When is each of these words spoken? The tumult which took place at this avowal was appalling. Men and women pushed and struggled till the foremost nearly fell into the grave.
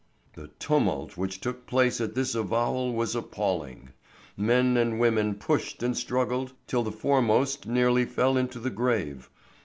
The 0.33 0.47
tumult 0.57 1.15
which 1.15 1.39
took 1.41 1.67
place 1.67 2.01
at 2.01 2.15
this 2.15 2.33
avowal 2.33 2.91
was 2.93 3.15
appalling. 3.15 3.89
Men 4.35 4.75
and 4.75 4.99
women 4.99 5.35
pushed 5.35 5.83
and 5.83 5.95
struggled 5.95 6.53
till 6.65 6.81
the 6.81 6.91
foremost 6.91 7.67
nearly 7.67 8.05
fell 8.05 8.35
into 8.35 8.57
the 8.59 8.71
grave. 8.71 9.29